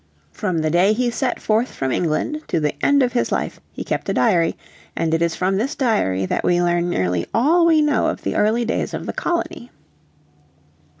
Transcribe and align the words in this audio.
From 0.31 0.57
the 0.61 0.71
day 0.71 0.93
he 0.93 1.11
set 1.11 1.39
forth 1.39 1.73
from 1.75 1.91
England 1.91 2.41
to 2.47 2.59
the 2.59 2.73
end 2.83 3.03
of 3.03 3.13
his 3.13 3.31
life 3.31 3.59
he 3.71 3.83
kept 3.83 4.09
a 4.09 4.15
diary, 4.15 4.57
and 4.95 5.13
it 5.13 5.21
is 5.21 5.35
from 5.35 5.57
this 5.57 5.75
diary 5.75 6.25
that 6.25 6.43
we 6.43 6.59
learn 6.59 6.89
nearly 6.89 7.27
all 7.35 7.67
we 7.67 7.83
know 7.83 8.07
of 8.07 8.23
the 8.23 8.35
early 8.35 8.65
days 8.65 8.95
of 8.95 9.05
the 9.05 9.13
colony. 9.13 9.69